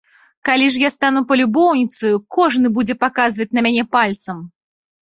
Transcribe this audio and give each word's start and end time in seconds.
Калі 0.47 0.69
ж 0.75 0.81
я 0.83 0.89
стану 0.95 1.21
палюбоўніцаю, 1.31 2.15
кожны 2.39 2.67
будзе 2.79 2.99
паказваць 3.05 3.53
на 3.57 3.61
мяне 3.69 3.83
пальцам. 3.97 4.37